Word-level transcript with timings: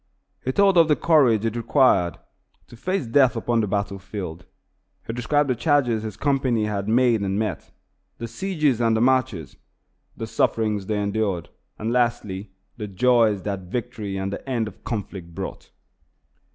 He 0.43 0.51
told 0.51 0.79
of 0.79 0.87
the 0.87 0.95
courage 0.95 1.45
it 1.45 1.55
required 1.55 2.17
to 2.69 2.75
face 2.75 3.05
death 3.05 3.35
upon 3.35 3.61
the 3.61 3.67
battle 3.67 3.99
field. 3.99 4.45
He 5.05 5.13
described 5.13 5.47
the 5.47 5.53
charges 5.55 6.01
his 6.01 6.17
company 6.17 6.65
had 6.65 6.87
made 6.87 7.21
and 7.21 7.37
met, 7.37 7.69
the 8.17 8.27
sieges 8.27 8.81
and 8.81 8.97
the 8.97 9.01
marches, 9.01 9.57
the 10.17 10.25
sufferings 10.25 10.87
they 10.87 10.99
endured, 10.99 11.49
and, 11.77 11.93
lastly, 11.93 12.49
the 12.77 12.87
joys 12.87 13.43
that 13.43 13.69
victory 13.71 14.17
and 14.17 14.33
the 14.33 14.49
end 14.49 14.67
of 14.67 14.77
the 14.77 14.81
conflict 14.83 15.35
brought. 15.35 15.69